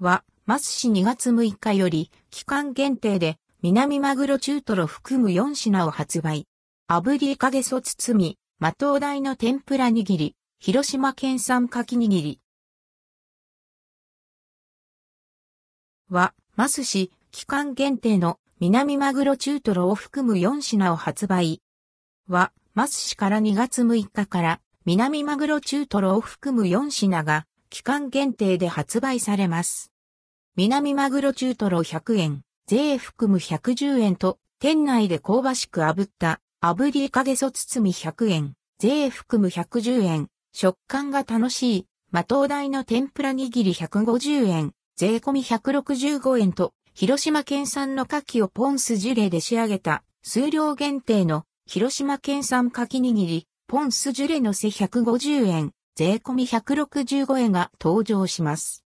[0.00, 6.46] は、マス市2月6日より、期間限定で、南マグロ中トロ含む4品を発売。
[6.88, 12.40] 炙りかげそ包み、マトウダイの天ぷら握り、広島県産かき握り。
[16.08, 21.60] は、マス市、期間限定の南マグロ中トロを含む4品を発売。
[22.28, 29.92] は、マス市から2月6日から南マグロ中トロを含む4品が期間限定で発売されます。
[30.56, 58.87] 南マグロ中トロ100円、税含む110円と店内で香ばしく炙った炙りかげそ包み100円、税含む110円、食感が楽しい、マトウダイの天ぷら握り150円、税込み165円と、広島県産の牡蠣をポンスジュレで仕上げた、数量限定の、広島県産牡蠣握り、ポンスジュレのせ150円、税込み165円が登場します。